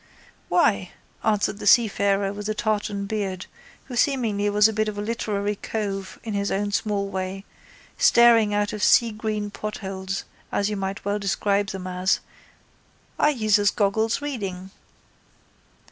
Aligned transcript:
—Why, 0.49 0.93
answered 1.23 1.59
the 1.59 1.67
seafarer 1.67 2.33
with 2.33 2.47
the 2.47 2.55
tartan 2.55 3.05
beard, 3.05 3.45
who 3.83 3.95
seemingly 3.95 4.49
was 4.49 4.67
a 4.67 4.73
bit 4.73 4.87
of 4.87 4.97
a 4.97 5.01
literary 5.03 5.55
cove 5.57 6.17
in 6.23 6.33
his 6.33 6.51
own 6.51 6.71
small 6.71 7.07
way, 7.07 7.45
staring 7.99 8.51
out 8.51 8.73
of 8.73 8.81
seagreen 8.81 9.51
portholes 9.51 10.23
as 10.51 10.71
you 10.71 10.75
might 10.75 11.05
well 11.05 11.19
describe 11.19 11.67
them 11.67 11.85
as, 11.85 12.19
I 13.19 13.29
uses 13.29 13.69
goggles 13.69 14.23
reading. 14.23 14.71